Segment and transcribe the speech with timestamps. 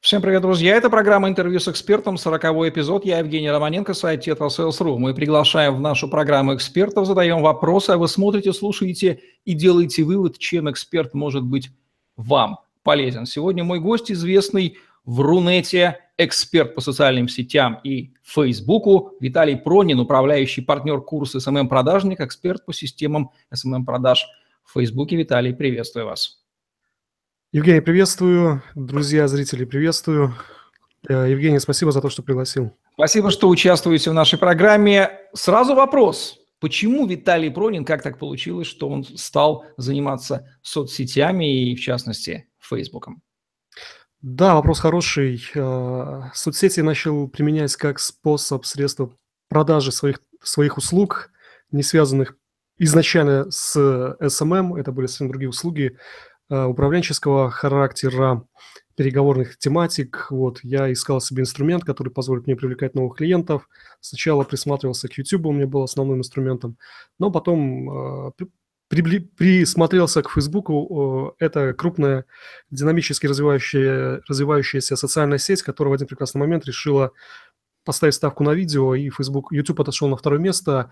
[0.00, 0.76] Всем привет, друзья!
[0.76, 3.04] Это программа «Интервью с экспертом», 40 эпизод.
[3.04, 4.96] Я Евгений Романенко, сайт TetraSales.ru.
[4.96, 10.38] Мы приглашаем в нашу программу экспертов, задаем вопросы, а вы смотрите, слушаете и делаете вывод,
[10.38, 11.68] чем эксперт может быть
[12.16, 13.26] вам полезен.
[13.26, 20.62] Сегодня мой гость, известный в Рунете, эксперт по социальным сетям и Фейсбуку, Виталий Пронин, управляющий
[20.62, 24.26] партнер курса SMM-продажник, эксперт по системам SMM-продаж
[24.64, 25.16] в Фейсбуке.
[25.16, 26.39] Виталий, приветствую вас.
[27.52, 28.62] Евгений, приветствую.
[28.76, 30.36] Друзья, зрители, приветствую.
[31.08, 32.76] Э, Евгений, спасибо за то, что пригласил.
[32.94, 35.10] Спасибо, что участвуете в нашей программе.
[35.32, 36.38] Сразу вопрос.
[36.60, 43.20] Почему Виталий Пронин, как так получилось, что он стал заниматься соцсетями и, в частности, Фейсбуком?
[44.22, 45.42] Да, вопрос хороший.
[45.52, 49.12] Э, соцсети начал применять как способ, средство
[49.48, 51.32] продажи своих, своих услуг,
[51.72, 52.36] не связанных
[52.78, 53.76] изначально с
[54.20, 55.98] SMM, это были совсем другие услуги,
[56.50, 58.44] управленческого характера,
[58.96, 60.26] переговорных тематик.
[60.30, 63.68] Вот, я искал себе инструмент, который позволит мне привлекать новых клиентов.
[64.00, 66.76] Сначала присматривался к YouTube, он мне был основным инструментом,
[67.18, 68.32] но потом э,
[68.90, 70.68] при, присмотрелся к Facebook.
[71.38, 72.24] Это крупная,
[72.70, 77.12] динамически развивающая, развивающаяся социальная сеть, которая в один прекрасный момент решила
[77.84, 80.90] поставить ставку на видео, и Facebook, YouTube отошел на второе место.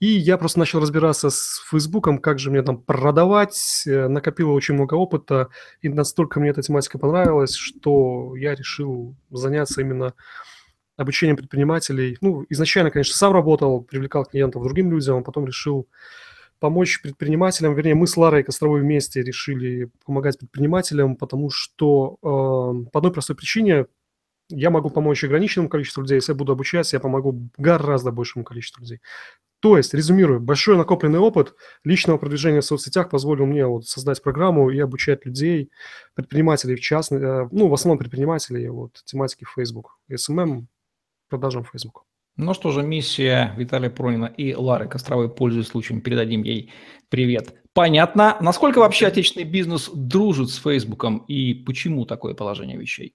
[0.00, 4.74] И я просто начал разбираться с Фейсбуком, как же мне там продавать, э, накопил очень
[4.74, 5.48] много опыта,
[5.82, 10.14] и настолько мне эта тематика понравилась, что я решил заняться именно
[10.96, 12.16] обучением предпринимателей.
[12.20, 15.88] Ну, изначально, конечно, сам работал, привлекал клиентов другим людям, а потом решил
[16.60, 22.98] помочь предпринимателям, вернее, мы с Ларой Костровой вместе решили помогать предпринимателям, потому что э, по
[22.98, 23.86] одной простой причине
[24.50, 28.82] я могу помочь ограниченному количеству людей, если я буду обучаться, я помогу гораздо большему количеству
[28.82, 29.00] людей.
[29.60, 34.70] То есть, резюмирую, большой накопленный опыт личного продвижения в соцсетях позволил мне вот создать программу
[34.70, 35.70] и обучать людей,
[36.14, 40.64] предпринимателей в частности, э, ну, в основном предпринимателей, вот, тематики Facebook, SMM,
[41.28, 42.04] продажам Facebook.
[42.36, 46.72] Ну что же, миссия Виталия Пронина и Лары Костровой, пользуясь случаем, передадим ей
[47.10, 47.54] привет.
[47.74, 48.38] Понятно.
[48.40, 53.14] Насколько вообще отечественный бизнес дружит с Фейсбуком и почему такое положение вещей?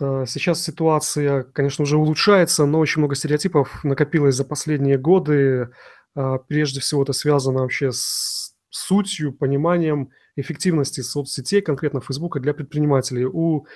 [0.00, 5.70] Э, сейчас ситуация, конечно, уже улучшается, но очень много стереотипов накопилось за последние годы.
[6.14, 13.24] Э, прежде всего это связано вообще с сутью, пониманием эффективности соцсетей, конкретно Фейсбука, для предпринимателей.
[13.24, 13.66] У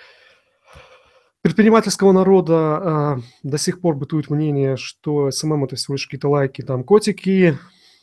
[1.42, 6.60] предпринимательского народа э, до сих пор бытует мнение, что SMM– это всего лишь какие-то лайки,
[6.60, 7.58] там, котики,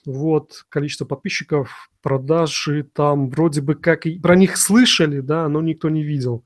[0.07, 5.89] вот, количество подписчиков, продажи, там, вроде бы как и про них слышали, да, но никто
[5.89, 6.43] не видел.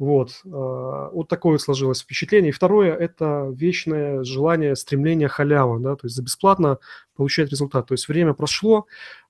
[0.00, 2.48] Вот, а, вот такое сложилось впечатление.
[2.48, 6.78] И второе– это вечное желание, стремление халява, да, то есть за бесплатно
[7.14, 7.88] получать результат.
[7.88, 8.86] То есть время прошло,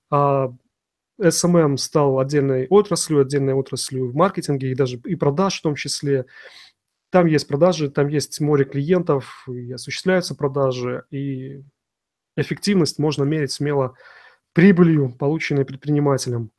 [0.09, 0.53] а
[1.19, 6.25] SMM стал отдельной отраслью, отдельной отраслью в маркетинге и даже и продаж в том числе.
[7.09, 11.63] Там есть продажи, там есть море клиентов, и осуществляются продажи, и
[12.37, 13.95] эффективность можно мерить смело
[14.53, 16.51] прибылью, полученной предпринимателем.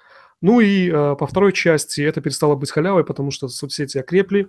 [0.42, 4.48] Ну и э, по второй части это перестало быть халявой, потому что соцсети окрепли.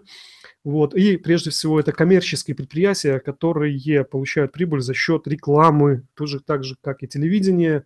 [0.64, 0.96] Вот.
[0.96, 6.76] И прежде всего это коммерческие предприятия, которые получают прибыль за счет рекламы, тоже так же,
[6.82, 7.84] как и телевидение,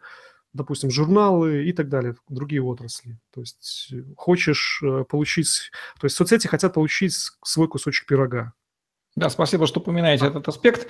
[0.54, 3.20] допустим, журналы и так далее, другие отрасли.
[3.34, 7.14] То есть э, хочешь э, получить, то есть соцсети хотят получить
[7.44, 8.54] свой кусочек пирога.
[9.18, 10.88] Да, спасибо, что упоминаете этот аспект.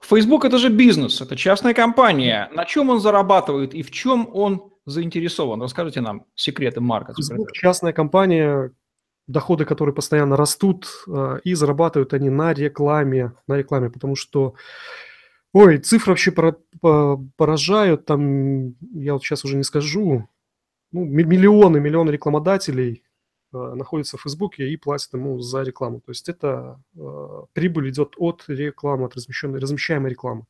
[0.00, 2.50] Facebook это же бизнес, это частная компания.
[2.52, 5.62] На чем он зарабатывает и в чем он заинтересован?
[5.62, 7.12] Расскажите нам секреты марка.
[7.14, 8.72] Facebook частная компания,
[9.26, 14.54] доходы которые постоянно растут, э, и зарабатывают они на рекламе, на рекламе, потому что,
[15.52, 16.32] ой, цифры вообще
[17.36, 20.28] поражают, там, я вот сейчас уже не скажу,
[20.92, 23.02] ну, миллионы, миллионы рекламодателей
[23.52, 26.00] э, находятся в Фейсбуке и платят ему за рекламу.
[26.00, 30.46] То есть это э, прибыль идет от рекламы, от размещенной, размещаемой рекламы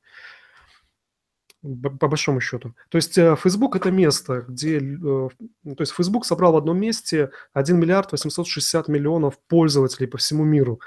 [1.62, 2.74] по большому счету.
[2.88, 4.78] То есть э, Facebook– это место, где…
[4.78, 5.28] Э,
[5.64, 10.80] то есть Facebook собрал в одном месте 1 миллиард 860 миллионов пользователей по всему миру.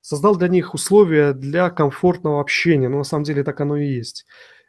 [0.00, 2.88] Создал для них условия для комфортного общения.
[2.88, 4.24] Но на самом деле так оно и есть.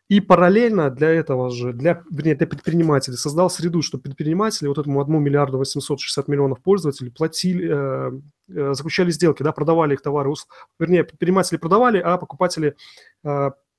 [0.10, 5.01] И параллельно для этого же, для, вернее, для предпринимателей, создал среду, чтобы предприниматели вот этому
[5.01, 10.31] 1 миллиарду 860 миллионов пользователей платили, э, заключали сделки, да, продавали их товары,
[10.80, 12.75] вернее, предприниматели продавали, а покупатели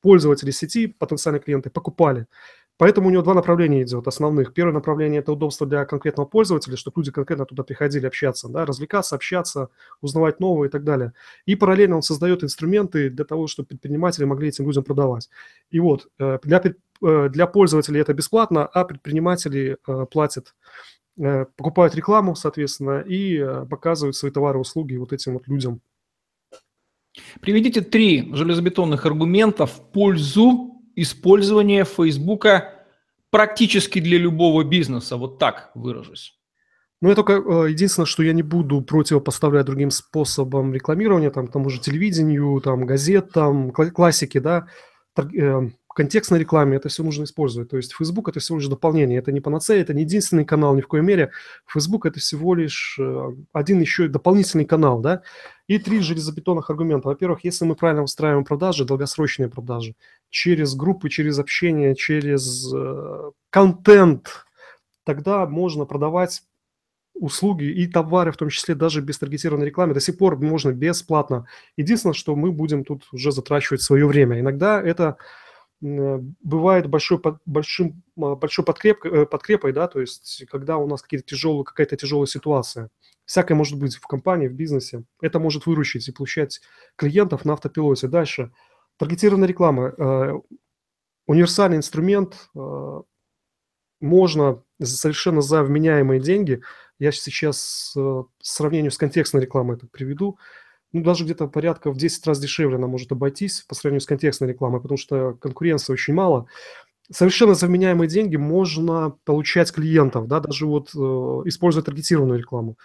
[0.01, 2.27] пользователи сети, потенциальные клиенты, покупали.
[2.79, 4.55] Поэтому у него два направления идет основных.
[4.55, 9.17] Первое направление– это удобство для конкретного пользователя, чтобы люди конкретно туда приходили общаться, да, развлекаться,
[9.17, 9.69] общаться,
[10.01, 11.13] узнавать новое и так далее.
[11.45, 15.29] И параллельно он создает инструменты для того, чтобы предприниматели могли этим людям продавать.
[15.71, 16.63] И вот э, для,
[17.03, 20.55] э, для пользователей это бесплатно, а предприниматели э, платят
[21.57, 25.81] покупают рекламу, соответственно, и показывают свои товары услуги вот этим вот людям.
[27.41, 32.85] Приведите три железобетонных аргумента в пользу использования Фейсбука
[33.31, 35.17] практически для любого бизнеса.
[35.17, 36.35] Вот так выражусь.
[37.01, 41.71] Ну, я только э, единственное, что я не буду противопоставлять другим способам рекламирования, там, тому
[41.71, 44.67] же телевидению, там, газетам, классики, да,
[45.17, 47.71] э, контекстной рекламе это все нужно использовать.
[47.71, 50.81] То есть Facebook– это всего лишь дополнение, это не панацея, это не единственный канал ни
[50.81, 51.33] в коей мере.
[51.67, 55.23] Facebook– это всего лишь э, один еще дополнительный канал, да.
[55.69, 57.09] И три железобетонных аргумента.
[57.09, 59.95] Во-первых, если мы правильно устраиваем продажи, долгосрочные продажи,
[60.31, 64.47] через группы, через общение, через э, контент,
[65.05, 66.43] тогда можно продавать
[67.15, 71.47] услуги и товары, в том числе даже без таргетированной рекламы, до сих пор можно бесплатно.
[71.77, 74.41] Единственное, что мы будем тут уже затрачивать свое время.
[74.41, 75.17] Иногда это
[75.81, 81.27] бывает большой, большим, а, большой подкреп, э, подкрепой, да, то есть когда у нас какие-то
[81.27, 82.89] тяжелые, какая-то тяжелая ситуация.
[83.29, 85.05] Всякое может быть в компании, в бизнесе.
[85.21, 86.61] Это может выручить и получать
[86.97, 88.09] клиентов на автопилоте.
[88.09, 88.51] Дальше.
[88.97, 89.95] Таргетированная реклама.
[89.97, 90.33] Э,
[91.27, 92.49] универсальный инструмент.
[92.57, 93.03] Э,
[94.01, 96.61] можно совершенно за вменяемые деньги–
[96.99, 100.39] я сейчас э, сравнению с контекстной рекламой это приведу.
[100.93, 104.49] Ну, даже где-то порядка в 10 раз дешевле она может обойтись по сравнению с контекстной
[104.49, 106.47] рекламой, потому что конкуренции очень мало.
[107.11, 110.99] Совершенно заменяемые деньги можно получать клиентов, да, даже вот э,
[111.47, 112.77] используя таргетированную рекламу.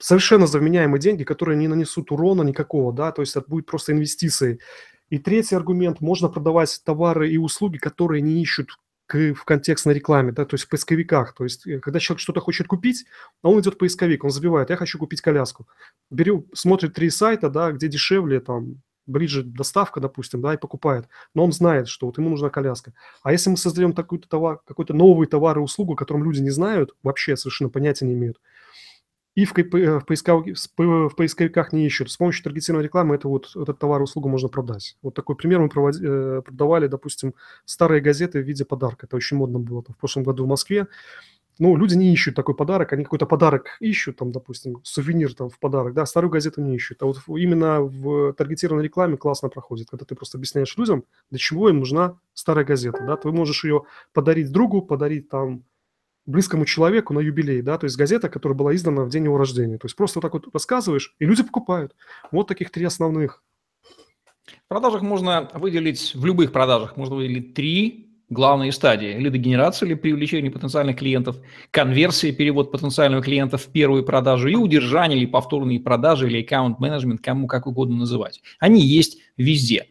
[0.00, 4.60] Совершенно заменяемые деньги, которые не нанесут урона никакого, да, то есть это будет просто инвестиции.
[5.10, 8.70] И третий аргумент, можно продавать товары и услуги, которые не ищут
[9.06, 11.34] к, в контекстной рекламе, да, то есть в поисковиках.
[11.34, 13.06] То есть, э, когда человек что-то хочет купить,
[13.42, 15.66] а он идет в поисковик, он забивает, я хочу купить коляску.
[16.10, 21.08] Беру, смотрит три сайта, да, где дешевле, там, ближе доставка, допустим, да, и покупает.
[21.34, 22.92] Но он знает, что вот ему нужна коляска.
[23.22, 26.50] А если мы создаем такой-то товар, какой-то новый товар и услугу, о котором люди не
[26.50, 28.38] знают, вообще совершенно понятия не имеют,
[29.38, 32.10] и в, в, поисковик, в поисковиках не ищут.
[32.10, 34.96] С помощью таргетированной рекламы это вот, этот товар услугу можно продать.
[35.00, 39.06] Вот такой пример мы проводи, э, продавали, допустим, старые газеты в виде подарка.
[39.06, 40.88] Это очень модно было там, в прошлом году в Москве.
[41.60, 45.60] Ну, люди не ищут такой подарок, они какой-то подарок ищут, там, допустим, сувенир там в
[45.60, 47.00] подарок, да, старую газету не ищут.
[47.04, 51.68] А вот именно в таргетированной рекламе классно проходит, когда ты просто объясняешь людям, для чего
[51.68, 53.82] им нужна старая газета, да, ты можешь ее
[54.12, 55.62] подарить другу, подарить там
[56.28, 59.78] близкому человеку на юбилей, да, то есть газета, которая была издана в день его рождения.
[59.78, 61.94] То есть просто вот так вот рассказываешь, и люди покупают.
[62.30, 63.42] Вот таких три основных.
[64.44, 69.16] В продажах можно выделить, в любых продажах можно выделить три главные стадии.
[69.18, 71.36] Лидогенерация или привлечение потенциальных клиентов,
[71.70, 77.46] конверсия, перевод потенциального клиента в первую продажу и удержание или повторные продажи или аккаунт-менеджмент, кому
[77.46, 78.42] как угодно называть.
[78.58, 79.86] Они есть везде.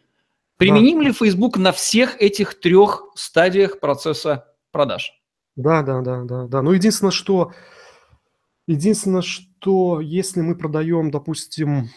[0.58, 1.06] Применим да.
[1.06, 5.14] ли Facebook на всех этих трех стадиях процесса продаж?
[5.58, 6.62] Да, да, да, да, да.
[6.62, 7.52] Ну, единственное, что,
[8.68, 11.90] единственное, что если мы продаем, допустим,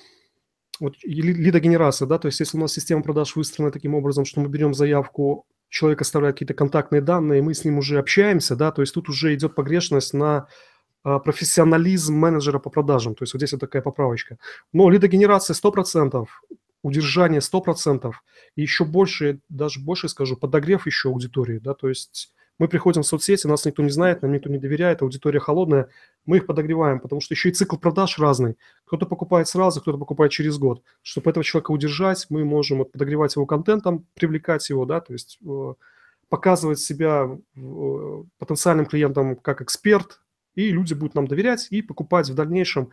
[0.81, 4.49] вот лидогенерация, да, то есть если у нас система продаж выстроена таким образом, что мы
[4.49, 8.95] берем заявку, человек оставляет какие-то контактные данные, мы с ним уже общаемся, да, то есть
[8.95, 10.49] тут уже идет погрешность на
[11.05, 14.39] а, профессионализм менеджера по продажам, то есть вот здесь вот такая поправочка.
[14.73, 16.27] Но лидогенерация 100%,
[16.83, 18.13] удержание 100%,
[18.57, 23.07] и еще больше, даже больше скажу, подогрев еще аудитории, да, то есть мы приходим в
[23.07, 25.89] соцсети, нас никто не знает, нам никто не доверяет, аудитория холодная,
[26.27, 28.59] мы их подогреваем, потому что еще и цикл продаж разный.
[28.85, 30.83] Кто-то покупает сразу, кто-то покупает через год.
[31.01, 35.75] Чтобы этого человека удержать, мы можем подогревать его контентом, привлекать его, да, то есть э,
[36.29, 40.21] показывать себя э, потенциальным клиентам как эксперт,
[40.55, 42.91] и люди будут нам доверять и покупать в дальнейшем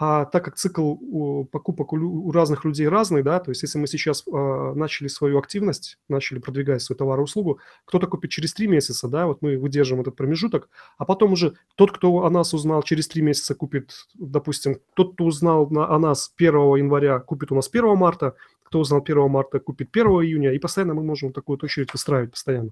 [0.00, 4.24] а так как цикл покупок у разных людей разный, да, то есть если мы сейчас
[4.26, 9.08] э, начали свою активность, начали продвигать свой товар и услугу, кто-то купит через три месяца,
[9.08, 13.08] да, вот мы выдержим этот промежуток, а потом уже тот, кто о нас узнал, через
[13.08, 17.68] три месяца купит, допустим, тот, кто узнал на, о нас 1 января, купит у нас
[17.68, 21.64] 1 марта, кто узнал 1 марта, купит 1 июня, и постоянно мы можем такую вот
[21.64, 22.70] очередь выстраивать постоянно.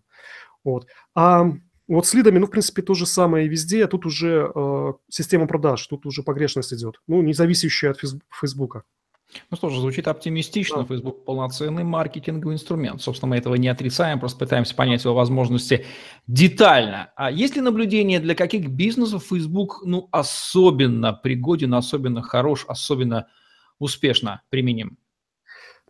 [0.63, 0.87] Вот.
[1.15, 1.51] А
[1.89, 3.85] вот с лидами, ну, в принципе, то же самое и везде.
[3.85, 7.01] А тут уже э, система продаж, тут уже погрешность идет.
[7.07, 8.01] Ну, не зависящая от
[8.31, 8.83] Фейсбука.
[9.51, 10.79] Ну что ж, звучит оптимистично.
[10.79, 10.85] Да.
[10.85, 13.03] Facebook полноценный маркетинговый инструмент.
[13.03, 15.85] Собственно, мы этого не отрицаем, просто пытаемся понять его возможности
[16.27, 17.13] детально.
[17.17, 23.27] А есть ли наблюдение, для каких бизнесов Facebook ну, особенно пригоден, особенно хорош, особенно
[23.79, 24.97] успешно применим?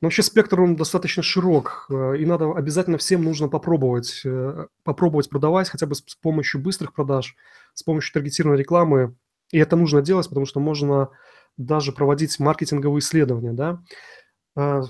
[0.01, 5.31] Но вообще спектр, он достаточно широк, э, и надо обязательно всем нужно попробовать, э, попробовать
[5.31, 7.35] продавать хотя бы с помощью быстрых продаж,
[7.73, 9.15] с помощью таргетированной рекламы.
[9.53, 11.09] И это нужно делать, потому что можно
[11.57, 13.83] даже проводить маркетинговые исследования, да.
[14.55, 14.83] А,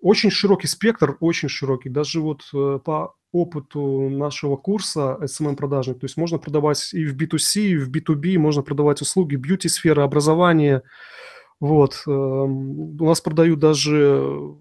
[0.00, 1.88] очень широкий спектр, очень широкий.
[1.88, 7.60] Даже вот э, по опыту нашего курса SMM-продажник, то есть можно продавать и в B2C,
[7.60, 10.82] и в B2B, можно продавать услуги бьюти-сферы, образование.
[11.60, 12.02] Вот.
[12.06, 14.56] Эм, у нас продают даже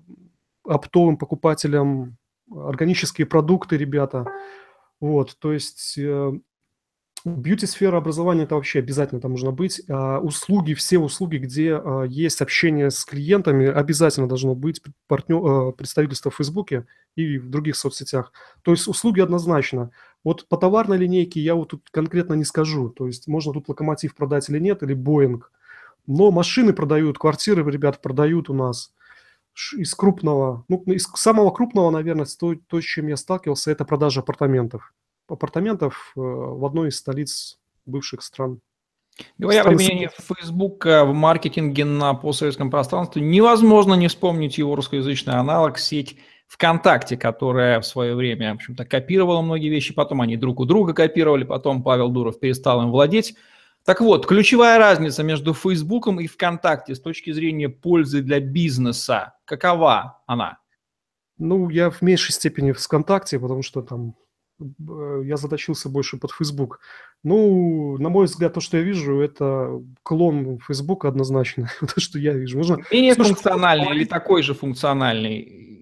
[0.64, 2.18] оптовым покупателям
[2.52, 4.26] органические продукты, ребята.
[5.00, 6.32] Вот, то есть э,
[7.26, 9.82] Бьюти-сфера образования– это вообще обязательно там нужно быть.
[9.90, 15.72] А, услуги, все услуги, где а, есть общение с клиентами, обязательно должно быть партнер, а,
[15.72, 16.86] представительство в Фейсбуке
[17.16, 18.34] и в других соцсетях.
[18.62, 19.92] То есть услуги однозначно.
[20.26, 22.90] Вот по товарной линейке я вот тут конкретно не скажу.
[22.90, 25.50] То есть можно тут локомотив продать или нет, или Боинг.
[26.08, 28.94] Но машины продают, квартиры ребята продают у нас
[29.74, 34.22] из крупного, ну, из самого крупного, наверное, то, то, с чем я сталкивался, это продажа
[34.22, 34.94] апартаментов
[35.28, 38.60] апартаментов э, в одной из столиц бывших стран.
[39.38, 45.78] Говоря о применении Facebook в маркетинге на постсоветском пространстве, невозможно не вспомнить его русскоязычный аналог,
[45.78, 46.18] сеть
[46.48, 50.94] ВКонтакте, которая в свое время, в общем-то, копировала многие вещи, потом они друг у друга
[50.94, 53.36] копировали, потом Павел Дуров перестал им владеть.
[53.86, 60.22] Так вот, ключевая разница между Фейсбуком и ВКонтакте с точки зрения пользы для бизнеса, какова
[60.26, 60.60] она?
[61.38, 64.16] Ну, я в меньшей степени в ВКонтакте, потому что там
[65.24, 66.80] я заточился больше под Facebook.
[67.24, 71.70] Ну, на мой взгляд, то, что я вижу, это клон Facebook однозначно.
[71.80, 72.58] то, что я вижу.
[72.58, 72.78] Можно...
[72.92, 75.73] Менее функциональный или такой же функциональный?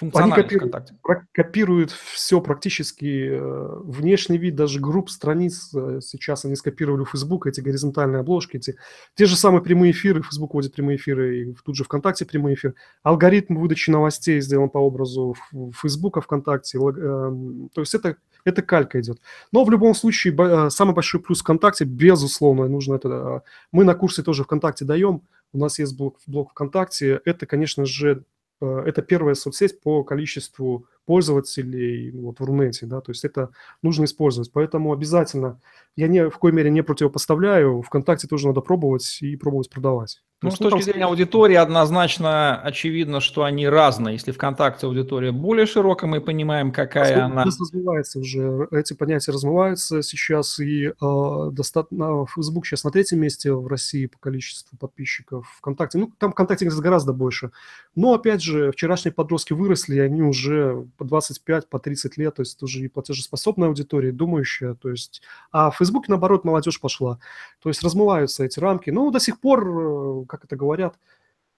[0.00, 0.96] Они копируют, ВКонтакте.
[1.32, 5.72] копируют все практически, э, внешний вид даже групп, страниц.
[5.72, 8.76] Э, сейчас они скопировали у Facebook эти горизонтальные обложки, эти,
[9.14, 12.74] те же самые прямые эфиры, Facebook вводит прямые эфиры, и тут же ВКонтакте прямой эфир.
[13.04, 15.36] Алгоритм выдачи новостей сделан по образу
[15.80, 16.78] Facebook, ВКонтакте.
[16.78, 19.20] Эм, то есть это, это калька идет.
[19.52, 23.42] Но в любом случае, э, самый большой плюс ВКонтакте, безусловно, нужно это...
[23.70, 25.22] Мы на курсе тоже ВКонтакте даем,
[25.52, 27.20] у нас есть блок, блок ВКонтакте.
[27.24, 33.10] Это, конечно же, Э, это первая соцсеть по количеству пользователей вот, в Рунете, да, то
[33.10, 33.50] есть это
[33.82, 34.52] нужно использовать.
[34.52, 35.60] Поэтому обязательно,
[35.96, 40.22] я ни в коей мере не противопоставляю, ВКонтакте тоже надо пробовать и пробовать продавать.
[40.44, 44.14] Ну, с точки зрения аудитории однозначно очевидно, что они разные.
[44.14, 47.44] Если ВКонтакте аудитория более широкая, мы понимаем, какая Размы, она.
[47.44, 53.66] Размывается уже, эти понятия размываются сейчас, и э, достаточно, Facebook сейчас на третьем месте в
[53.66, 55.48] России по количеству подписчиков.
[55.58, 57.50] ВКонтакте, ну, там ВКонтакте гораздо больше.
[57.94, 62.62] Но, опять же, вчерашние подростки выросли, они уже по 25, по 30 лет, то есть
[62.62, 65.22] уже и платежеспособная аудитория, думающая, то есть...
[65.50, 67.18] А в Фейсбуке, наоборот, молодежь пошла.
[67.62, 68.90] То есть размываются эти рамки.
[68.90, 70.96] Но до сих пор э, как это говорят,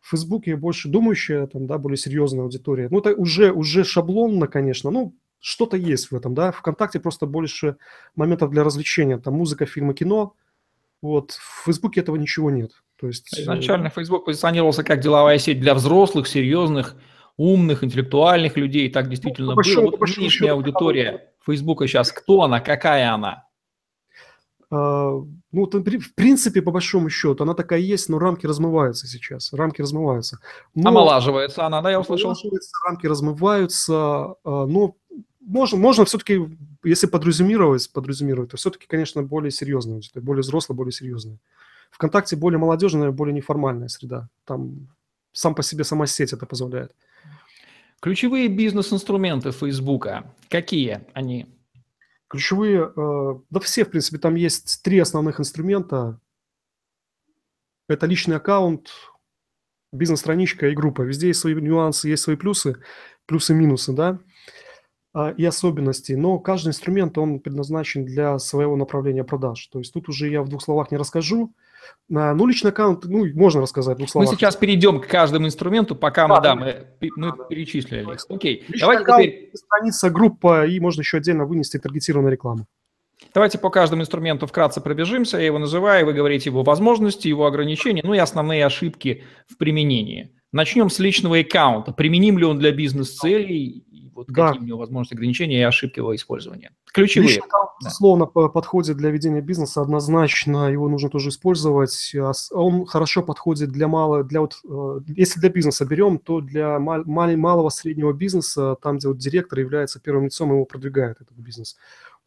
[0.00, 2.88] в Фейсбуке больше думающая, там, да, более серьезная аудитория.
[2.90, 6.52] Ну, это уже, уже шаблонно, конечно, ну, что-то есть в этом, да.
[6.52, 7.76] Вконтакте просто больше
[8.14, 10.34] моментов для развлечения, там музыка, фильмы, кино.
[11.02, 12.72] Вот, в Фейсбуке этого ничего нет.
[13.00, 13.36] То есть...
[13.36, 16.96] Э, Изначально Facebook позиционировался как деловая сеть для взрослых, серьезных,
[17.36, 18.90] умных, интеллектуальных людей.
[18.90, 19.90] Так действительно ну, было.
[19.90, 23.46] Вот нынешняя аудитория Фейсбука сейчас, кто она, какая она?
[24.70, 25.12] А,
[25.52, 29.52] ну, в принципе, по большому счету, она такая есть, но рамки размываются сейчас.
[29.52, 30.38] Рамки размываются.
[30.74, 32.34] Но, Омолаживается она, да, я услышал?
[32.86, 34.96] Рамки размываются, а, но
[35.40, 36.40] можно, можно все-таки,
[36.82, 41.38] если подрезюмировать, подрезюмировать, то все-таки, конечно, более серьезная, более взрослая, более серьезная.
[41.92, 44.28] ВКонтакте более молодежная, более неформальная среда.
[44.44, 44.88] Там
[45.32, 46.92] сам по себе сама сеть это позволяет.
[48.06, 51.46] Ключевые бизнес-инструменты Фейсбука, какие они?
[52.28, 56.20] Ключевые, э, да все, в принципе, там есть три основных инструмента.
[57.88, 58.90] Это личный аккаунт,
[59.90, 61.02] бизнес-страничка и группа.
[61.02, 62.80] Везде есть свои нюансы, есть свои плюсы,
[63.26, 64.20] плюсы-минусы, да,
[65.12, 66.12] а, и особенности.
[66.12, 69.66] Но каждый инструмент, он предназначен для своего направления продаж.
[69.66, 71.56] То есть тут уже я в двух словах не расскажу.
[72.08, 74.30] Ну, личный аккаунт, ну, можно рассказать двух словах.
[74.30, 76.54] Мы сейчас перейдем к каждому инструменту, пока да, мы, да,
[77.00, 78.04] мы, мы да, перечислили.
[78.04, 78.16] Да.
[78.28, 79.50] Окей, личный давайте аккаунт, теперь...
[79.54, 82.66] Страница, группа, и можно еще отдельно вынести таргетированную рекламу.
[83.34, 85.38] Давайте по каждому инструменту вкратце пробежимся.
[85.38, 90.36] Я его называю, вы говорите его возможности, его ограничения, ну и основные ошибки в применении.
[90.52, 91.92] Начнем с личного аккаунта.
[91.92, 93.85] Применим ли он для бизнес-целей?
[94.16, 94.48] Вот да.
[94.48, 96.72] какие у него возможности ограничения и ошибки его использования.
[96.92, 97.28] Ключевые.
[97.28, 97.46] Лично,
[97.82, 97.90] да.
[97.90, 102.14] словно подходит для ведения бизнеса, однозначно его нужно тоже использовать.
[102.16, 106.78] А он хорошо подходит для малого, для вот, э, если для бизнеса берем, то для
[106.78, 111.76] мал, малого среднего бизнеса, там, где вот директор является первым лицом, его продвигает этот бизнес.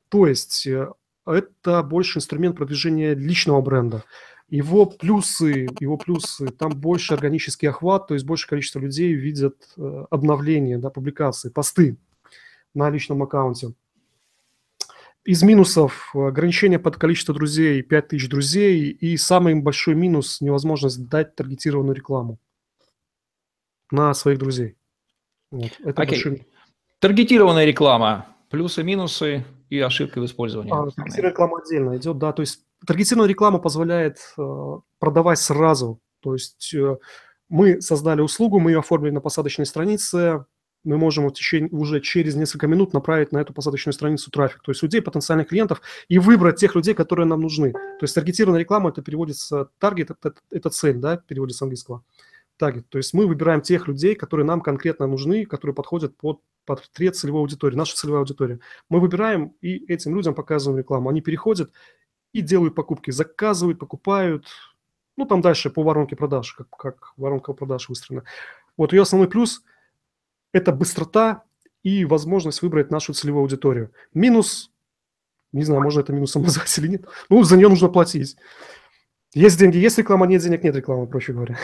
[0.09, 0.91] То есть э,
[1.25, 4.03] это больше инструмент продвижения личного бренда.
[4.49, 10.05] Его плюсы, его плюсы, там больше органический охват, то есть больше количество людей видят э,
[10.09, 11.97] обновления, да, публикации, посты
[12.73, 13.73] на личном аккаунте.
[15.25, 21.95] Из минусов ограничение под количество друзей, 5000 друзей, и самый большой минус– невозможность дать таргетированную
[21.95, 22.39] рекламу.
[23.91, 24.77] на своих друзей.
[25.51, 25.71] Вот.
[25.83, 26.23] Это Окей.
[26.23, 26.47] Большой...
[26.99, 30.71] Таргетированная реклама, плюсы, минусы и ошибки в использовании.
[30.71, 36.33] А, таргетированная реклама отдельно идет, да, то есть таргетированная реклама позволяет э, продавать сразу, то
[36.33, 36.97] есть э,
[37.49, 40.45] мы создали услугу, мы ее оформили на посадочной странице,
[40.83, 44.71] мы можем в течение, уже через несколько минут направить на эту посадочную страницу трафик, то
[44.71, 47.71] есть людей, потенциальных клиентов, и выбрать тех людей, которые нам нужны.
[47.71, 52.03] То есть таргетированная реклама, это переводится, таргет, это, это цель, да, переводится с английского.
[52.57, 57.15] Таргет, то есть мы выбираем тех людей, которые нам конкретно нужны, которые подходят под портрет
[57.15, 58.59] целевой аудитории, наша целевая аудитория.
[58.89, 61.09] Мы выбираем и этим людям показываем рекламу.
[61.09, 61.71] Они переходят
[62.33, 64.45] и делают покупки, заказывают, покупают,
[65.17, 68.23] ну, там дальше по воронке продаж, как, как воронка продаж выстроена.
[68.77, 69.63] Вот ее основной плюс–
[70.53, 71.43] это быстрота
[71.83, 73.91] и возможность выбрать нашу целевую аудиторию.
[74.13, 74.71] Минус,
[75.51, 78.37] не знаю, можно это минусом назвать или нет, ну, за нее нужно платить.
[79.33, 81.57] Есть деньги, есть реклама, нет денег, нет рекламы, проще говоря.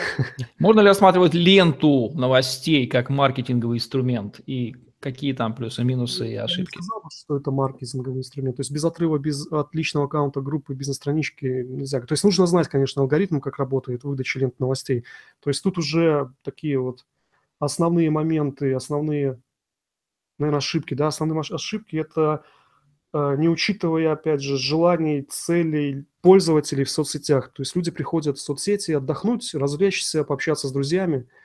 [0.58, 4.40] Можно ли рассматривать ленту новостей как маркетинговый инструмент?
[4.46, 6.78] И какие там плюсы, минусы и ошибки?
[6.78, 8.56] Я сказал, что это маркетинговый инструмент.
[8.56, 12.00] То есть без отрыва, без отличного аккаунта группы, бизнес-странички нельзя.
[12.00, 15.04] То есть нужно знать, конечно, алгоритм, как работает выдача лент новостей.
[15.40, 17.06] То есть тут уже такие вот
[17.60, 19.40] основные моменты, основные,
[20.40, 20.94] наверное, ошибки.
[20.94, 22.42] Да, основные ошибки– это
[23.12, 27.52] э, не учитывая, опять же, желаний, целей пользователей в соцсетях.
[27.52, 31.28] То есть люди приходят в соцсети отдохнуть, развлечься, пообщаться с друзьями–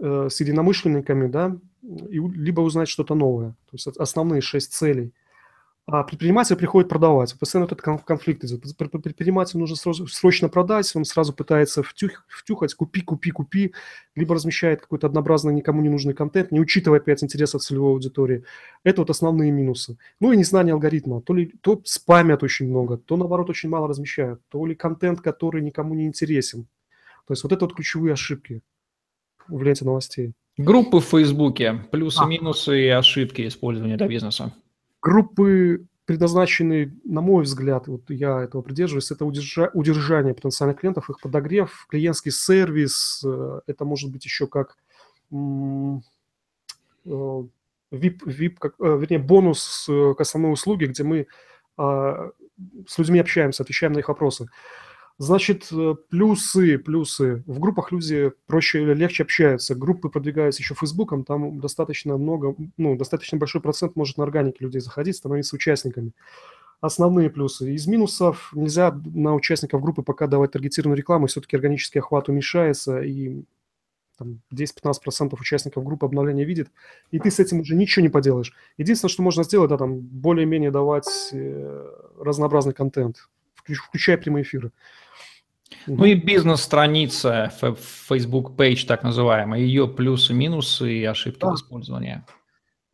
[0.00, 3.50] э, с единомышленниками, да, и, либо узнать что-то новое.
[3.50, 5.12] То есть основные шесть целей.
[5.88, 7.38] А предприниматель приходит продавать.
[7.38, 8.64] Постоянно этот конфликт идет.
[8.76, 13.72] Предпринимателю нужно срочно продать, он сразу пытается втюх, втюхать, купи, купи, купи,
[14.16, 18.42] либо размещает какой-то однообразный, никому не нужный контент, не учитывая опять интересов целевой аудитории.
[18.82, 19.96] Это вот основные минусы.
[20.18, 21.22] Ну и незнание алгоритма.
[21.22, 25.62] То, ли, то спамят очень много, то наоборот очень мало размещают, то ли контент, который
[25.62, 26.66] никому не интересен.
[27.28, 28.60] То есть вот это вот ключевые ошибки
[29.46, 30.32] в ленте новостей.
[30.58, 32.26] Группы в Фейсбуке, плюсы, а.
[32.26, 34.54] минусы и ошибки использования для бизнеса.
[35.02, 41.20] Группы предназначены, на мой взгляд, вот я этого придерживаюсь, это удержа, удержание потенциальных клиентов, их
[41.20, 44.78] подогрев, клиентский сервис, э, это может быть еще как
[45.30, 46.02] VIP,
[47.92, 51.26] VIP как, э, вернее, бонус к основной услуге, где мы
[51.76, 52.30] а,
[52.86, 54.48] с людьми общаемся, отвечаем на их вопросы.
[55.18, 57.42] Значит, э, плюсы, плюсы.
[57.46, 59.74] В группах люди проще или легче общаются.
[59.74, 64.80] Группы продвигаются еще Фейсбуком, там достаточно много, ну, достаточно большой процент может на органике людей
[64.80, 66.12] заходить, становиться участниками.
[66.82, 67.72] Основные плюсы.
[67.74, 73.42] Из минусов нельзя на участников группы пока давать таргетированную рекламу, все-таки органический охват уменьшается, и
[74.18, 76.70] там 10-15% участников группы обновления видит,
[77.10, 78.52] и ты с этим уже ничего не поделаешь.
[78.76, 81.86] Единственное, что можно сделать, да, там более-менее давать э,
[82.18, 83.28] разнообразный контент,
[83.64, 84.72] включая прямые эфиры.
[85.86, 87.52] Ну и бизнес-страница,
[88.08, 91.52] Facebook Page так называемая, ее плюсы, минусы и ошибки да.
[91.52, 92.24] в использовании.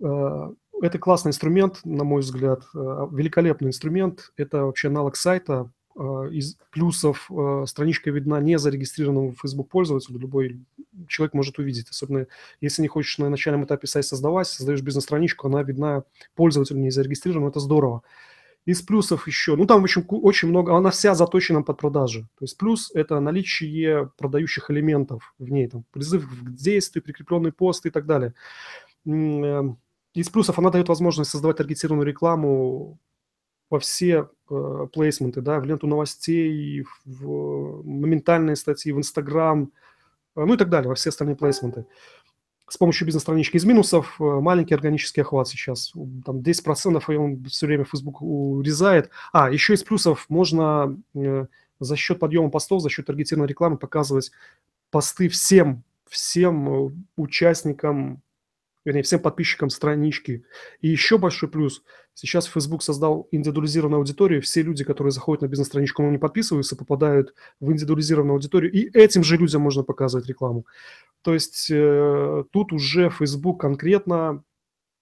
[0.03, 2.79] Э, это классный инструмент, на мой взгляд, э,
[3.13, 4.33] великолепный инструмент.
[4.37, 5.71] Это вообще аналог сайта.
[5.99, 7.31] Э, из плюсов
[7.67, 10.65] страничка видна не зарегистрированному Facebook пользователю, любой
[11.09, 11.89] человек может увидеть.
[11.91, 12.27] Особенно
[12.61, 16.05] если не хочешь на начальном этапе сайт создавать, создаешь бизнес-страничку, она видна
[16.35, 18.03] пользователю не зарегистрированному, это здорово.
[18.65, 22.21] Из плюсов еще, ну там, в общем, очень много, она вся заточена под продажи.
[22.39, 27.87] То есть плюс– это наличие продающих элементов в ней, там, призыв к действию, прикрепленный пост
[27.87, 28.35] и так далее.
[29.05, 29.79] Эм,
[30.15, 33.01] из плюсов она дает возможность создавать таргетированную рекламу
[33.69, 39.73] во все э, плейсменты, да, в ленту новостей, в моментальные статьи, в Инстаграм,
[40.37, 41.87] э, ну и так далее, во все остальные плейсменты
[42.69, 45.93] с помощью бизнес-странички из минусов э, маленький органический охват сейчас.
[46.25, 49.11] Там 10% и он все время Facebook урезает.
[49.33, 51.47] А, еще из плюсов можно э,
[51.81, 54.31] за счет подъема постов, за счет таргетированной рекламы показывать
[54.91, 58.23] посты всем, всем э, участникам
[58.85, 60.45] вернее, всем подписчикам странички.
[60.81, 61.83] И еще большой плюс.
[62.15, 64.43] Сейчас Facebook создал индивидуализированную аудиторию.
[64.43, 68.73] Все люди, которые заходят на бизнес-страничку, но не подписываются, попадают в индивидуализированную аудиторию.
[68.73, 70.67] И этим же людям можно показывать рекламу.
[71.23, 74.43] То есть э, тут уже Facebook конкретно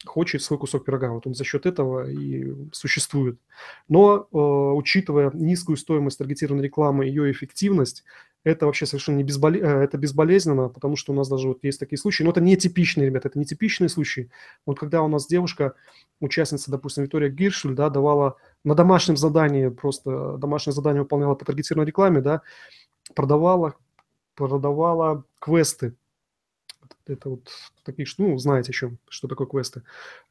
[0.06, 1.10] хочет свой кусок пирога.
[1.10, 3.38] Вот он за счет этого и существует.
[3.88, 8.04] Но э, учитывая низкую стоимость таргетированной рекламы, ее эффективность,
[8.44, 9.60] это вообще совершенно не безболе...
[9.60, 12.56] Э, это безболезненно, потому что у нас даже вот есть такие случаи, но это не
[12.56, 14.30] типичные, ребята, это не типичные случаи.
[14.66, 15.74] Вот когда у нас девушка,
[16.20, 21.86] участница, допустим, Виктория Гиршель, да, давала на домашнем задании, просто домашнее задание выполняла по таргетированной
[21.86, 22.42] рекламе, да,
[23.14, 23.74] продавала,
[24.34, 25.94] продавала квесты
[27.10, 27.48] это вот
[27.84, 29.82] такие, ну, знаете, еще, что такое квесты.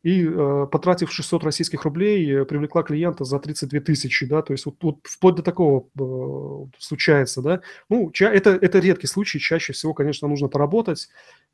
[0.03, 4.65] И э, потратив 600 российских рублей, э, привлекла клиента за 32 тысячи, да, то есть
[4.65, 7.61] вот, вот вплоть до такого э, случается, да.
[7.89, 11.09] Ну, ча- это, это редкий случай, чаще всего, конечно, нужно поработать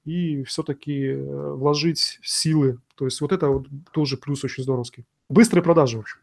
[0.06, 2.80] и все-таки э, вложить силы.
[2.96, 5.06] То есть вот это вот тоже плюс очень здоровский.
[5.30, 6.20] Быстрые продажи, в общем.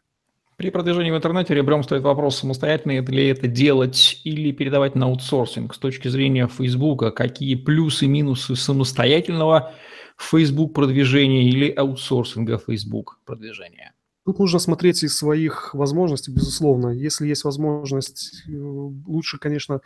[0.57, 5.73] При продвижении в интернете ребром стоит вопрос, самостоятельно ли это делать или передавать на аутсорсинг.
[5.73, 9.73] С точки зрения Фейсбука, какие плюсы и минусы самостоятельного
[10.17, 13.93] Facebook продвижения или аутсорсинга Facebook продвижения?
[14.25, 16.89] Тут нужно смотреть из своих возможностей, безусловно.
[16.89, 19.81] Если есть возможность, э, лучше, конечно,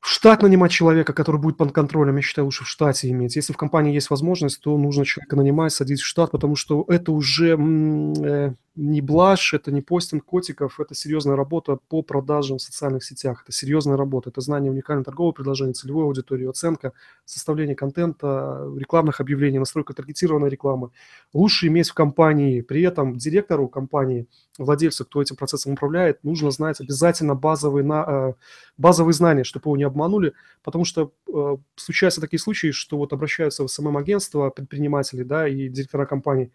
[0.00, 3.34] в штат нанимать человека, который будет под контролем, я считаю, лучше в штате иметь.
[3.34, 7.10] Если в компании есть возможность, то нужно человека нанимать, садить в штат, потому что это
[7.10, 13.04] уже э, не блажь, это не постинг котиков, это серьезная работа по продажам в социальных
[13.04, 13.42] сетях.
[13.42, 16.92] Это серьезная работа, это знание уникального торгового предложения, целевой аудитории, оценка,
[17.24, 20.90] составление контента, рекламных объявлений, настройка таргетированной рекламы.
[21.32, 26.80] Лучше иметь в компании, при этом директору компании, владельцу, кто этим процессом управляет, нужно знать
[26.80, 28.34] обязательно базовые, на, э,
[28.76, 33.62] базовые знания, чтобы его не обманули, потому что э, случаются такие случаи, что вот обращаются
[33.64, 36.52] в СММ-агентство предприниматели, да, и директора компаний,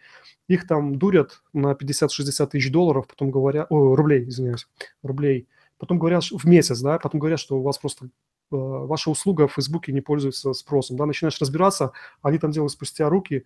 [0.47, 1.73] их там дурят на
[2.11, 4.67] 50-60 тысяч долларов, потом говорят, о, рублей, извиняюсь,
[5.03, 5.47] рублей,
[5.77, 8.09] потом говорят в месяц, да, потом говорят, что у вас просто э,
[8.49, 13.45] ваша услуга в Фейсбуке не пользуется спросом, да, начинаешь разбираться, они там делают спустя руки,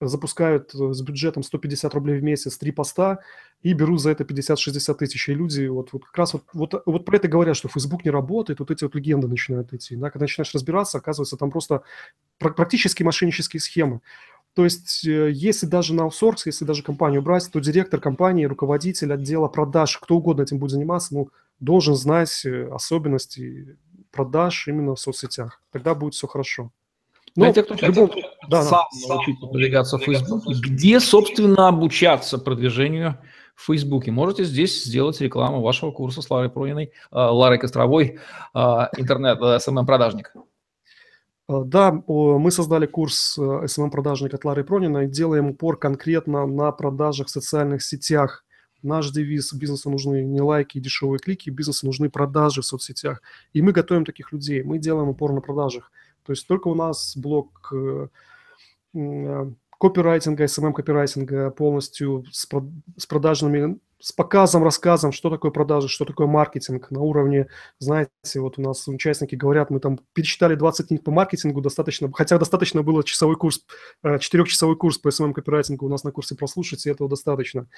[0.00, 3.20] запускают э, с бюджетом 150 рублей в месяц три поста
[3.62, 5.28] и берут за это 50-60 тысяч.
[5.28, 8.10] И люди вот, вот как раз вот, вот, вот про это говорят, что Facebook не
[8.10, 9.96] работает, вот эти вот легенды начинают идти.
[9.96, 10.10] Да?
[10.10, 11.82] Когда начинаешь разбираться, оказывается, там просто
[12.38, 14.00] практически мошеннические схемы.
[14.56, 19.12] То есть, э, если даже на аутсорс, если даже компанию брать, то директор компании, руководитель
[19.12, 21.28] отдела продаж, кто угодно этим будет заниматься, ну,
[21.60, 23.76] должен знать э, особенности
[24.10, 25.60] продаж именно в соцсетях.
[25.72, 26.72] Тогда будет все хорошо.
[27.36, 28.10] Ну, Для тех, кто любом...
[28.48, 29.14] да, сам да.
[29.14, 33.18] научиться продвигаться в Фейсбуке, где, собственно, обучаться продвижению
[33.56, 34.10] в Фейсбуке?
[34.10, 38.20] Можете здесь сделать рекламу вашего курса с Ларой Прониной, э, Ларой Костровой,
[38.54, 40.32] интернет, СММ-продажник.
[40.34, 40.38] Э,
[41.48, 47.30] да, мы создали курс SMM-продажник от Лары Пронина и делаем упор конкретно на продажах в
[47.30, 48.44] социальных сетях.
[48.82, 53.22] Наш девиз– бизнесу нужны не лайки и дешевые клики, бизнесу нужны продажи в соцсетях.
[53.52, 55.90] И мы готовим таких людей, мы делаем упор на продажах.
[56.24, 58.08] То есть только у нас блок э,
[58.94, 66.90] э, копирайтинга, SMM-копирайтинга полностью с продажными, с показом, рассказом, что такое продажи, что такое маркетинг
[66.90, 71.60] на уровне, знаете, вот у нас участники говорят, мы там перечитали 20 книг по маркетингу,
[71.60, 73.64] достаточно, хотя достаточно было часовой курс,
[74.02, 77.68] э, четырехчасовой курс по SMM-копирайтингу у нас на курсе прослушать, и этого достаточно.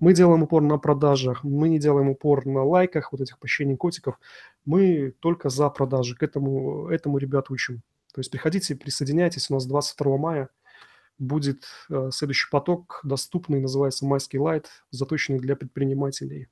[0.00, 4.18] Мы делаем упор на продажах, мы не делаем упор на лайках, вот этих пощений котиков,
[4.64, 7.82] мы только за продажи, к этому, этому ребят учим.
[8.14, 9.50] То есть приходите, присоединяйтесь.
[9.50, 10.48] У нас 22 мая
[11.18, 16.48] будет э, следующий поток, доступный, называется «Майский лайт», заточенный для предпринимателей.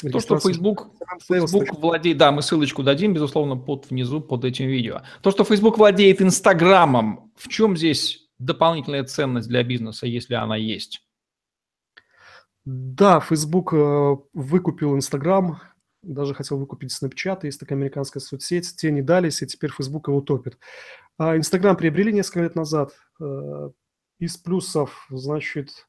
[0.00, 0.88] То, что Facebook,
[1.28, 5.02] Facebook владеет, да, мы ссылочку дадим, безусловно, под внизу, под этим видео.
[5.22, 11.02] То, что Facebook владеет Инстаграмом, в чем здесь дополнительная ценность для бизнеса, если она есть?
[12.64, 15.60] Да, Facebook э, выкупил Инстаграм,
[16.02, 20.20] даже хотел выкупить Snapchat, есть такая американская соцсеть, те не дались, и теперь Facebook его
[20.20, 20.58] топит.
[21.18, 22.92] А Инстаграм приобрели несколько лет назад.
[23.20, 23.70] Э,
[24.18, 25.86] из плюсов, значит,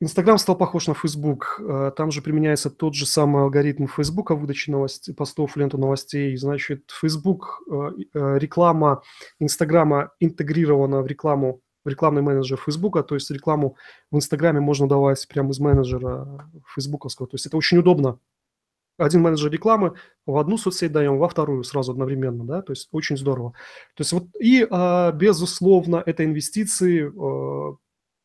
[0.00, 1.60] Инстаграм стал похож на Facebook.
[1.60, 6.36] Э, там же применяется тот же самый алгоритм Фейсбука выдачи новостей, постов ленту новостей.
[6.36, 9.02] Значит, Facebook, э, реклама
[9.38, 13.76] Инстаграма интегрирована в рекламу в рекламный менеджер Фейсбука, то есть рекламу
[14.12, 17.26] в Инстаграме можно давать прямо из менеджера фейсбуковского.
[17.26, 18.20] То есть это очень удобно
[18.98, 19.94] один менеджер рекламы
[20.26, 23.52] в одну соцсеть даем, во вторую сразу одновременно, да, то есть очень здорово.
[23.94, 27.10] То есть вот и, а, безусловно, это инвестиции.
[27.10, 27.76] А,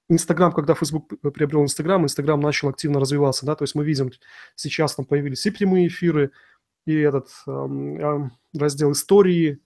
[0.10, 4.12] Инстаграм, когда Facebook приобрел Инстаграм, Инстаграм начал активно развиваться, да, то есть мы видим,
[4.56, 6.32] сейчас там появились и прямые эфиры,
[6.86, 7.28] и этот
[8.54, 9.60] раздел истории,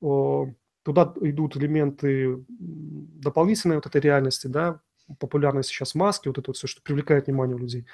[0.00, 4.80] туда идут элементы дополнительной вот этой реальности, да,
[5.18, 7.86] популярны сейчас маски, вот это вот все, что привлекает внимание у людей.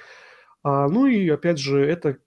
[0.63, 2.19] А, ну и опять же, это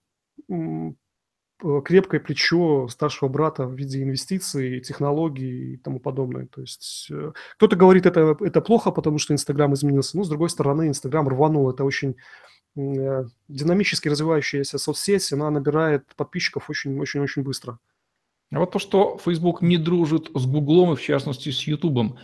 [1.84, 6.46] крепкое плечо старшего брата в виде инвестиций, технологий и тому подобное.
[6.46, 10.16] То есть э, кто-то говорит, это, это плохо, потому что Инстаграм изменился.
[10.16, 11.70] Но, с другой стороны, Инстаграм рванул.
[11.70, 12.16] Это очень
[12.76, 15.32] э, динамически развивающаяся соцсеть.
[15.32, 17.78] Она набирает подписчиков очень-очень-очень быстро.
[18.52, 22.18] А вот то, что Facebook не дружит с Гуглом и, в частности, с Ютубом,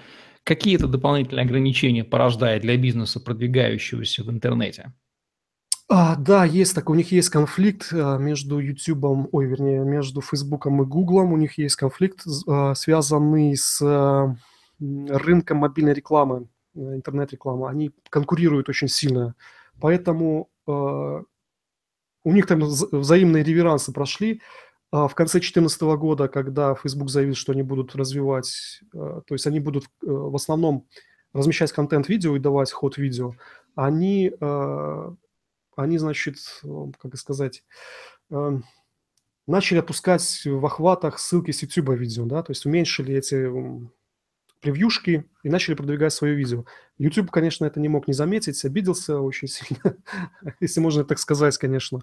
[0.45, 4.93] какие это дополнительные ограничения порождает для бизнеса, продвигающегося в интернете?
[5.89, 10.67] А, да, есть такой, у них есть конфликт а, между YouTube, ой, вернее, между Facebook
[10.67, 11.33] и Google.
[11.33, 14.37] У них есть конфликт, а, связанный с а,
[14.81, 17.69] рынком мобильной рекламы, э, интернет-рекламы.
[17.69, 19.35] Они конкурируют очень сильно.
[19.81, 24.43] Поэтому у них там взаимные реверансы прошли.
[24.91, 29.85] В конце 2014 года, когда Facebook заявил, что они будут развивать, то есть они будут
[29.85, 30.87] э, в основном
[31.33, 33.35] размещать контент видео и давать ход видео,
[33.77, 34.33] они
[35.77, 36.37] они, значит,
[36.99, 37.63] как сказать,
[38.31, 38.65] эм,
[39.47, 43.49] начали отпускать в охватах ссылки с YouTube видео, да, то есть уменьшили эти
[44.61, 46.65] превьюшки и начали продвигать свое видео.
[46.99, 49.97] YouTube, конечно, это не мог не заметить, обиделся очень сильно,
[50.61, 52.03] если можно так сказать, конечно.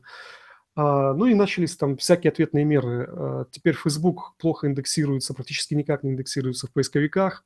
[0.75, 3.07] А, ну и начались там всякие ответные меры.
[3.09, 7.45] А, теперь Facebook плохо индексируется, практически никак не индексируется в поисковиках.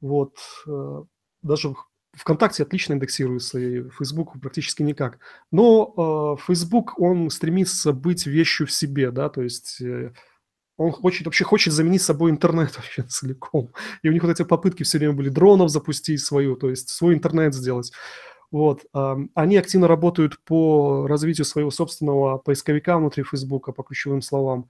[0.00, 0.36] Вот.
[0.68, 1.04] А,
[1.42, 1.74] даже
[2.12, 5.18] ВКонтакте отлично индексируется, и Facebook практически никак.
[5.52, 10.12] Но э, Facebook, он стремится быть вещью в себе, да, то есть э,
[10.76, 13.72] он хочет, вообще хочет заменить собой интернет вообще целиком.
[14.02, 17.14] И у них вот эти попытки все время были дронов запустить свою, то есть свой
[17.14, 17.92] интернет сделать.
[18.50, 18.84] Вот.
[18.94, 24.68] Э, они активно работают по развитию своего собственного поисковика внутри Facebook по ключевым словам.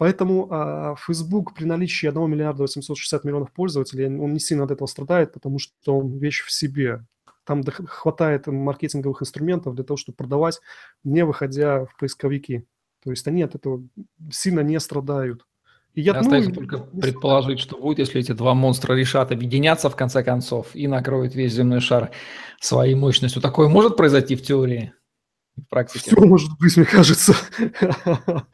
[0.00, 4.86] Поэтому а, Facebook при наличии 1 миллиарда 860 миллионов пользователей, он не сильно от этого
[4.86, 7.04] страдает, потому что он вещь в себе.
[7.44, 10.58] Там хватает маркетинговых инструментов для того, чтобы продавать,
[11.04, 12.64] не выходя в поисковики.
[13.04, 13.82] То есть они от этого
[14.32, 15.44] сильно не страдают.
[15.92, 19.96] И я, Остается ну, только предположить, что будет, если эти два монстра решат объединяться в
[19.96, 22.10] конце концов и накроют весь земной шар
[22.58, 23.42] своей мощностью.
[23.42, 24.94] Такое может произойти в теории,
[25.58, 26.16] в практике?
[26.16, 27.34] Все может быть, мне кажется.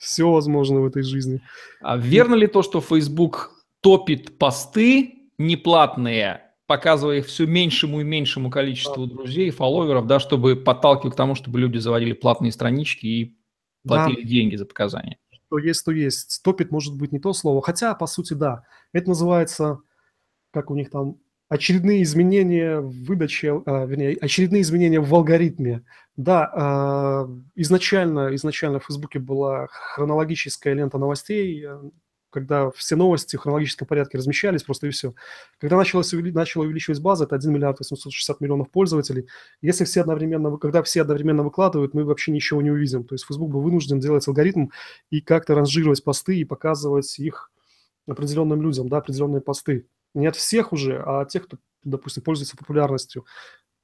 [0.00, 1.42] Все возможно в этой жизни.
[1.82, 3.50] А верно ли то, что Facebook
[3.82, 9.14] топит посты неплатные, показывая их все меньшему и меньшему количеству да.
[9.14, 13.38] друзей, фолловеров, да, чтобы подталкивать к тому, чтобы люди заводили платные странички и
[13.86, 14.28] платили да.
[14.28, 15.18] деньги за показания?
[15.30, 16.40] Что есть, то есть.
[16.42, 18.64] Топит может быть не то слово, хотя, по сути, да.
[18.94, 19.80] Это называется,
[20.50, 21.18] как у них там
[21.50, 25.82] очередные изменения в выдаче, а, вернее, очередные изменения в алгоритме.
[26.16, 31.80] Да, а, изначально, изначально в Фейсбуке была хронологическая лента новостей, э,
[32.30, 35.12] когда все новости в хронологическом порядке размещались, просто и все.
[35.58, 39.26] Когда началась, начала увеличивать база, это 1 миллиард 860 миллионов пользователей.
[39.60, 43.02] Если все одновременно, когда все одновременно выкладывают, мы вообще ничего не увидим.
[43.02, 44.68] То есть Facebook был вынужден делать алгоритм
[45.10, 47.50] и как-то ранжировать посты и показывать их
[48.06, 49.88] определенным людям, да, определенные посты.
[50.14, 53.24] Не от всех уже, а от тех, кто, допустим, пользуется популярностью.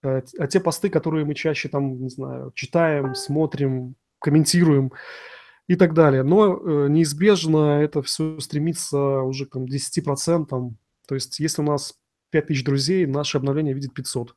[0.03, 4.93] А, а те посты, которые мы чаще там, не знаю, читаем, смотрим, комментируем
[5.69, 6.23] и так далее.
[6.23, 10.47] Но э, неизбежно это все стремится уже к 10%.
[11.09, 11.95] То есть если у нас
[12.31, 14.35] 5000 друзей, наше обновление видит 500.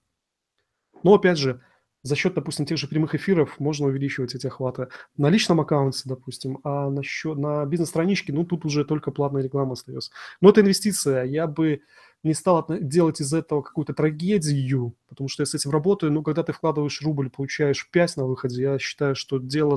[1.03, 1.61] Но опять же,
[2.01, 4.87] за счет, допустим, тех же прямых эфиров можно увеличивать эти охваты.
[5.17, 9.73] На личном аккаунте, допустим, а на, счет, на бизнес-страничке, ну, тут уже только платная реклама
[9.73, 10.11] остается.
[10.41, 11.23] Но это инвестиция.
[11.25, 11.81] Я бы
[12.23, 16.11] не стал делать из этого какую-то трагедию, потому что я с этим работаю.
[16.11, 19.75] Ну, когда ты вкладываешь рубль, получаешь 5 на выходе, я считаю, что дело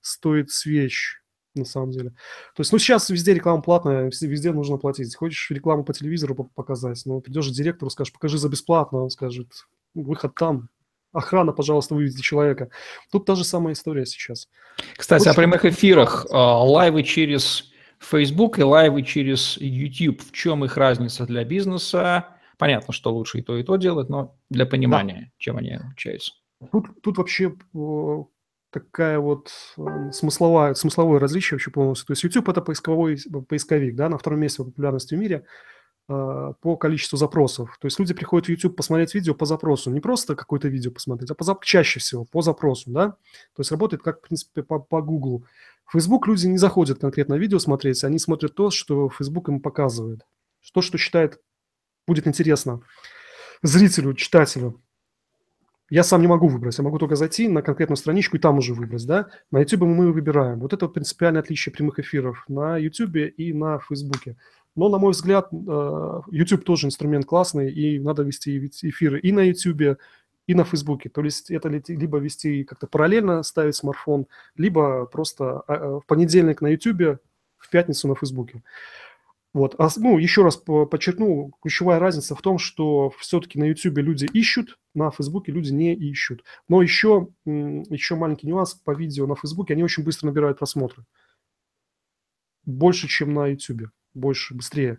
[0.00, 1.20] стоит свеч
[1.54, 2.10] на самом деле.
[2.54, 5.14] То есть, ну, сейчас везде реклама платная, везде нужно платить.
[5.16, 9.48] Хочешь рекламу по телевизору показать, ну, придешь к директору, скажешь, покажи за бесплатно, он скажет,
[9.94, 10.68] выход там,
[11.12, 12.70] охрана, пожалуйста, выведите человека.
[13.10, 14.48] Тут та же самая история сейчас.
[14.96, 16.26] Кстати, вот о прямых эфирах.
[16.30, 20.22] А, лайвы через Facebook и лайвы через YouTube.
[20.22, 22.28] В чем их разница для бизнеса?
[22.58, 25.30] Понятно, что лучше и то, и то делать, но для понимания, да.
[25.38, 26.32] чем они отличаются.
[26.72, 27.54] Тут, тут вообще
[28.70, 29.50] такая вот
[30.12, 32.06] смысловая, смысловое различие вообще полностью.
[32.06, 33.18] То есть YouTube– это поисковой
[33.48, 35.44] поисковик, да, на втором месте по популярности в мире–
[36.06, 37.76] по количеству запросов.
[37.80, 41.30] То есть люди приходят в YouTube посмотреть видео по запросу, не просто какое-то видео посмотреть,
[41.30, 43.10] а по, чаще всего по запросу, да.
[43.54, 45.44] То есть работает как, в принципе, по, по Google.
[45.84, 50.26] В Facebook люди не заходят конкретно видео смотреть, они смотрят то, что Facebook им показывает.
[50.72, 51.40] То, что считает
[52.06, 52.82] будет интересно
[53.62, 54.80] зрителю, читателю.
[55.90, 58.74] Я сам не могу выбрать, я могу только зайти на конкретную страничку и там уже
[58.74, 59.28] выбрать, да.
[59.50, 60.60] На YouTube мы выбираем.
[60.60, 64.36] Вот это принципиальное отличие прямых эфиров на YouTube и на Facebook.
[64.80, 69.40] Но, на мой взгляд, э, YouTube тоже инструмент классный, и надо вести эфиры и на
[69.40, 69.98] YouTube,
[70.46, 71.10] и на Фейсбуке.
[71.10, 76.62] То есть это либо вести как-то параллельно, ставить смартфон, либо просто а, а, в понедельник
[76.62, 77.20] на YouTube,
[77.58, 78.62] в пятницу на Фейсбуке.
[79.52, 79.74] Вот.
[79.76, 84.78] А, ну, еще раз подчеркну, ключевая разница в том, что все-таки на YouTube люди ищут,
[84.94, 86.42] на Фейсбуке люди не ищут.
[86.68, 91.04] Но еще, еще маленький нюанс по видео на Фейсбуке, они очень быстро набирают просмотры.
[92.64, 94.98] Больше, чем на YouTube больше, быстрее.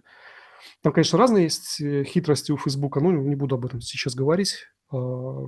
[0.82, 4.67] Там, конечно, разные есть э, хитрости у Фейсбука, но не буду об этом сейчас говорить.
[4.91, 5.47] А,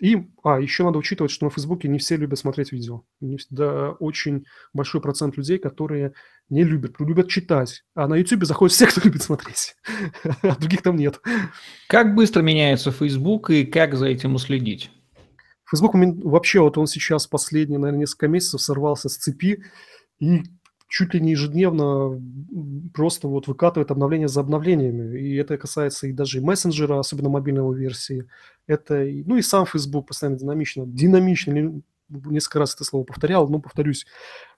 [0.00, 3.02] И, а, еще надо учитывать, что на Фейсбуке не все любят смотреть видео.
[3.20, 6.12] Не, да, очень большой процент людей, которые
[6.48, 7.84] не любят, любят читать.
[7.94, 9.76] А на YouTube заходят все, кто любит смотреть.
[10.42, 11.20] А других там нет.
[11.88, 14.90] Как быстро меняется Facebook и как за этим уследить?
[15.68, 15.92] Facebook
[16.24, 19.64] вообще, вот он сейчас последние, наверное, несколько месяцев сорвался с цепи
[20.18, 20.42] и
[20.88, 22.20] чуть ли не ежедневно
[22.94, 25.18] просто вот выкатывает обновления за обновлениями.
[25.18, 28.26] И это касается и даже и мессенджера, особенно мобильной версии.
[28.66, 34.06] Это, ну и сам Facebook постоянно динамично, динамично, несколько раз это слово повторял, но повторюсь,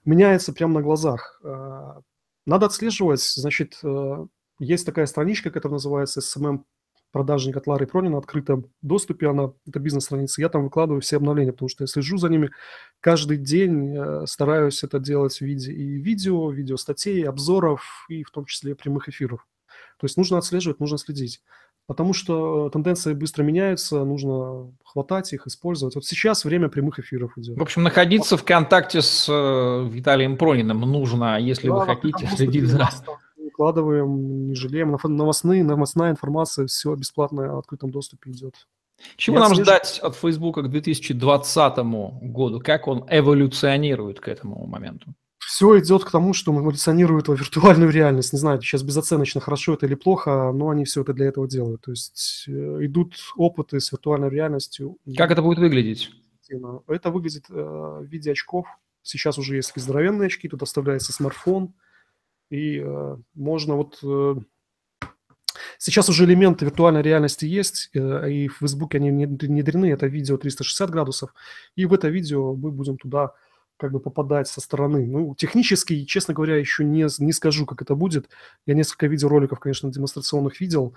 [0.05, 1.41] меняется прямо на глазах.
[1.43, 2.01] А,
[2.45, 4.25] надо отслеживать, значит, э,
[4.59, 6.63] есть такая страничка, которая называется SMM
[7.11, 11.69] продажник от Лары Пронина, открытом доступе, она, это бизнес-страница, я там выкладываю все обновления, потому
[11.69, 12.51] что я слежу за ними
[12.99, 18.31] каждый день, э, стараюсь это делать в виде и видео, видео статей, обзоров, и в
[18.31, 19.45] том числе прямых эфиров.
[19.97, 21.41] То есть нужно отслеживать, нужно следить.
[21.87, 25.95] Потому что тенденции быстро меняются, нужно хватать их, использовать.
[25.95, 27.57] Вот сейчас время прямых эфиров идет.
[27.57, 32.67] В общем, находиться в контакте с э, Виталием Прониным нужно, если да, вы хотите следить
[32.67, 32.89] за
[33.51, 34.97] выкладываем, не жалеем.
[35.03, 38.67] Новостные, новостная информация, все бесплатно в открытом доступе идет.
[39.17, 39.63] Чего нам отслежу...
[39.63, 42.59] ждать от Фейсбука к 2020 году?
[42.59, 45.13] Как он эволюционирует к этому моменту?
[45.39, 48.31] Все идет к тому, что эволюционирует во виртуальную реальность.
[48.31, 51.81] Не знаю, сейчас безоценочно хорошо это или плохо, но они все это для этого делают.
[51.81, 52.51] То есть э,
[52.85, 54.97] идут опыты с виртуальной реальностью.
[55.17, 56.11] Как это будет выглядеть?
[56.87, 58.67] Это выглядит э, в виде очков.
[59.03, 61.73] Сейчас уже есть здоровенные очки, тут оставляется смартфон,
[62.51, 63.99] и э, можно вот...
[64.03, 64.35] Э,
[65.77, 70.89] сейчас уже элементы виртуальной реальности есть, э, и в Facebook они внедрены, это видео 360
[70.91, 71.33] градусов,
[71.75, 73.33] и в это видео мы будем туда
[73.77, 75.07] как бы попадать со стороны.
[75.07, 78.29] Ну, технически, честно говоря, еще не, не скажу, как это будет.
[78.67, 80.93] Я несколько видеороликов, конечно, демонстрационных видел,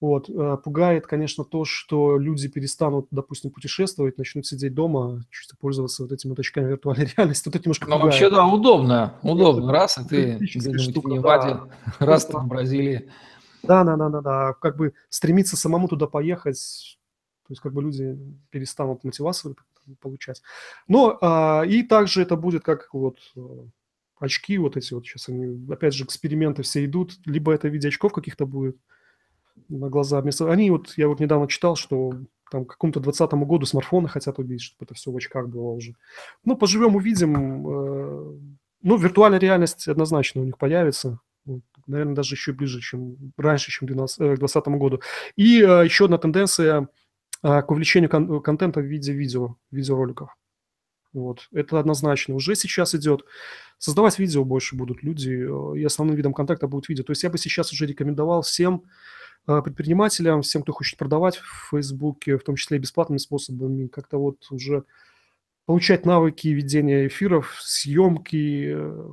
[0.00, 0.28] вот.
[0.28, 6.12] Э, пугает, конечно, то, что люди перестанут, допустим, путешествовать, начнут сидеть дома, чисто пользоваться вот
[6.12, 7.48] этими очками виртуальной реальности.
[7.48, 9.14] Вот это немножко Ну, вообще, да, удобно.
[9.22, 9.72] Удобно.
[9.72, 12.06] Раз, и ты где-нибудь в Неваде, да.
[12.06, 13.10] раз ты в Бразилии.
[13.62, 14.52] Да, да, да, да, да.
[14.54, 16.98] Как бы стремиться самому туда поехать,
[17.46, 18.18] то есть как бы люди
[18.50, 19.56] перестанут мотивацию
[20.00, 20.42] получать.
[20.88, 23.40] Но а, и также это будет как вот э,
[24.18, 27.88] очки вот эти вот сейчас они, опять же, эксперименты все идут, либо это в виде
[27.88, 28.76] очков каких-то будет,
[29.68, 30.20] на глаза.
[30.20, 30.50] Вместо...
[30.50, 32.14] Они вот, я вот недавно читал, что
[32.50, 35.94] там к какому-то 20 году смартфоны хотят убить, чтобы это все в очках было уже.
[36.44, 37.68] Ну, поживем, увидим.
[37.68, 38.38] Э,
[38.82, 41.18] ну, виртуальная реальность однозначно у них появится.
[41.86, 45.00] Наверное, даже еще ближе, чем раньше, чем к 2020 году.
[45.36, 46.88] И э, еще одна тенденция
[47.42, 50.30] э, к увеличению кон- контента в виде видео, видеороликов.
[51.12, 51.48] Вот.
[51.52, 53.24] Это однозначно уже сейчас идет.
[53.78, 57.04] Создавать видео больше будут люди, и основным видом контакта будет видео.
[57.04, 58.84] То есть я бы сейчас уже рекомендовал всем
[59.46, 64.38] предпринимателям, всем, кто хочет продавать в Фейсбуке, в том числе и бесплатными способами, как-то вот
[64.50, 64.84] уже
[65.66, 68.72] получать навыки ведения эфиров, съемки.
[68.74, 69.10] Э,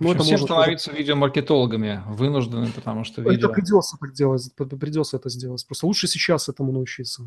[0.00, 0.98] ну, это всем становиться тоже...
[0.98, 3.48] видеомаркетологами вынуждены, потому что видео...
[3.48, 5.64] Это придется так делать, придется это сделать.
[5.66, 7.24] Просто лучше сейчас этому научиться.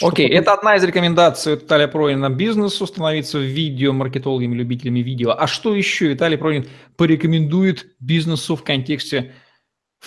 [0.00, 0.32] Окей, okay.
[0.32, 5.30] это одна из рекомендаций Виталия Пронина бизнесу, становиться видеомаркетологами, любителями видео.
[5.36, 9.34] А что еще Виталий Пронин порекомендует бизнесу в контексте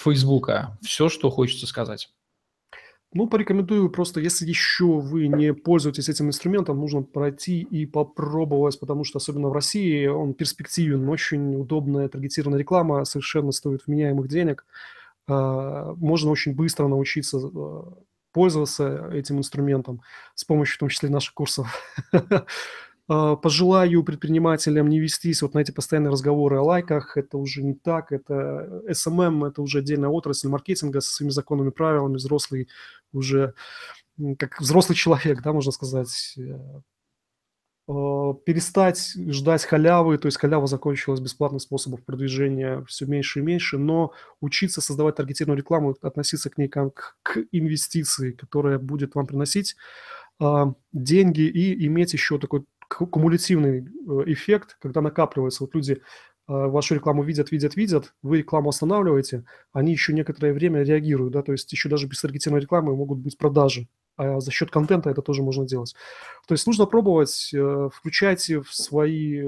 [0.03, 0.77] Фейсбука.
[0.81, 2.09] Все, что хочется сказать.
[3.13, 9.05] Ну, порекомендую просто, если еще вы не пользуетесь этим инструментом, нужно пройти и попробовать, потому
[9.05, 14.65] что, особенно в России, он перспективен, очень удобная таргетированная реклама, совершенно стоит вменяемых денег.
[15.27, 17.97] А, можно очень быстро научиться а,
[18.33, 20.01] пользоваться этим инструментом
[20.35, 21.81] с помощью, в том числе, наших курсов.
[23.09, 27.15] А, пожелаю предпринимателям не вестись вот на эти постоянные разговоры о лайках.
[27.15, 28.11] Это уже не так.
[28.11, 32.15] Это SMM, это уже отдельная отрасль маркетинга со своими законами, правилами.
[32.15, 32.67] Взрослый
[33.13, 33.53] уже,
[34.37, 36.59] как взрослый человек, да, можно сказать, э,
[37.87, 43.77] а, перестать ждать халявы, то есть халява закончилась, бесплатных способов продвижения все меньше и меньше,
[43.77, 49.77] но учиться создавать таргетированную рекламу, относиться к ней как к инвестиции, которая будет вам приносить
[50.39, 55.63] а, деньги и иметь еще такой кумулятивный э, эффект, когда накапливается.
[55.63, 55.97] Вот люди э,
[56.47, 61.51] вашу рекламу видят, видят, видят, вы рекламу останавливаете, они еще некоторое время реагируют, да, то
[61.51, 65.43] есть еще даже без таргетированной рекламы могут быть продажи, а за счет контента это тоже
[65.43, 65.95] можно делать.
[66.47, 69.43] То есть нужно пробовать, э, включайте в свои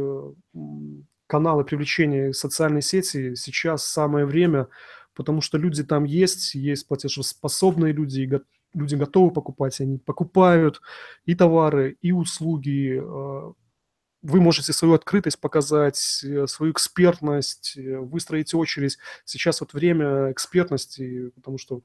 [1.28, 4.68] каналы привлечения социальной сети, сейчас самое время,
[5.14, 8.42] потому что люди там есть, есть платежеспособные люди,
[8.74, 10.82] люди готовы покупать, они покупают
[11.26, 13.00] и товары, и услуги.
[13.02, 13.54] Э,
[14.22, 18.98] вы можете свою открытость показать, э, свою экспертность, э, выстроить очередь.
[19.26, 21.82] Сейчас вот время экспертности, потому что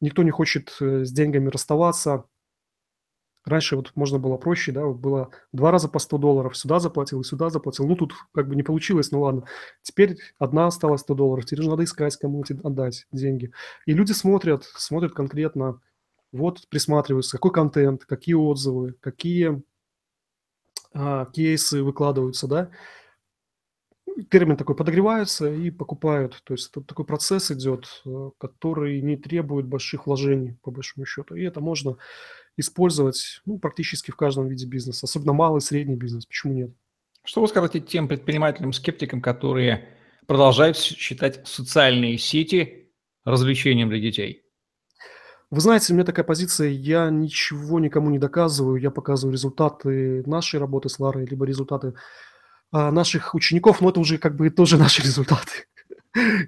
[0.00, 2.24] никто не хочет с деньгами расставаться.
[3.44, 7.24] Раньше вот можно было проще, да, было два раза по 100 долларов, сюда заплатил и
[7.24, 7.86] сюда заплатил.
[7.86, 9.44] Ну, тут как бы не получилось, ну ладно.
[9.82, 13.52] Теперь одна осталась 100 долларов, теперь надо искать, кому эти отдать деньги.
[13.84, 15.80] И люди смотрят, смотрят конкретно,
[16.34, 19.62] вот присматриваются, какой контент, какие отзывы, какие
[20.92, 22.70] а, кейсы выкладываются, да.
[24.30, 26.40] Термин такой подогревается и покупают.
[26.44, 31.34] То есть тут такой процесс идет, э, который не требует больших вложений, по большому счету.
[31.34, 31.96] И это можно
[32.56, 36.26] использовать ну, практически в каждом виде бизнеса, особенно малый и средний бизнес.
[36.26, 36.70] Почему нет?
[37.24, 39.88] Что вы скажете тем предпринимателям-скептикам, которые
[40.26, 42.92] продолжают считать социальные сети
[43.24, 44.43] развлечением для детей?
[45.50, 50.58] Вы знаете, у меня такая позиция, я ничего никому не доказываю, я показываю результаты нашей
[50.58, 51.94] работы с Ларой, либо результаты
[52.72, 55.66] а, наших учеников, но это уже как бы тоже наши результаты.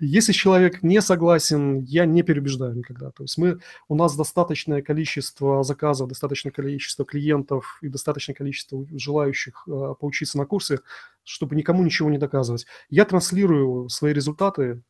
[0.01, 3.11] Если человек не согласен, я не переубеждаю никогда.
[3.11, 9.65] То есть мы, у нас достаточное количество заказов, достаточное количество клиентов и достаточное количество желающих
[9.67, 10.81] э, поучиться на курсе,
[11.25, 12.67] чтобы никому ничего не доказывать.
[12.91, 14.83] Я транслирую свои результаты,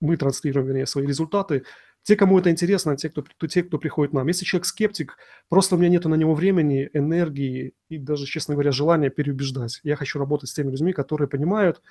[0.00, 1.64] мы транслируем, вернее, свои результаты.
[2.08, 4.26] Те, кому это интересно, те, кто, те, кто приходит к нам.
[4.28, 5.18] Если человек скептик,
[5.50, 9.80] просто у меня нет на него времени, энергии и даже, честно говоря, желания переубеждать.
[9.82, 11.82] Я хочу работать с теми людьми, которые понимают,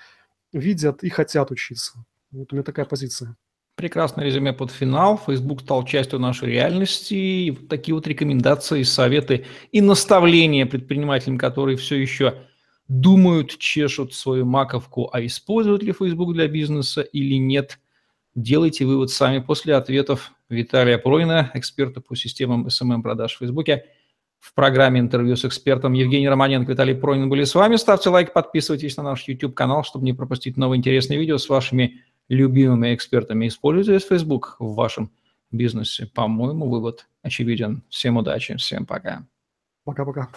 [0.51, 2.03] видят и хотят учиться.
[2.31, 3.35] Вот у меня такая позиция.
[3.75, 5.21] Прекрасное резюме под финал.
[5.23, 7.13] Facebook стал частью нашей реальности.
[7.13, 12.39] И вот такие вот рекомендации, советы и наставления предпринимателям, которые все еще
[12.87, 17.77] думают, чешут свою маковку, а используют ли Facebook для бизнеса или нет.
[18.37, 23.85] Делайте вывод сами после ответов Виталия Пройна, эксперта по системам SMM продаж в Фейсбуке
[24.37, 27.77] в программе интервью с экспертом Евгений Романенко, Виталий Пронин были с вами.
[27.77, 32.93] Ставьте лайк, подписывайтесь на наш YouTube-канал, чтобы не пропустить новые интересные видео с вашими любимыми
[32.93, 33.47] экспертами.
[33.47, 35.11] Используйте Facebook в вашем
[35.49, 36.05] бизнесе.
[36.05, 37.81] По-моему, вывод очевиден.
[37.89, 39.25] Всем удачи, всем пока.
[39.83, 40.29] Пока-пока.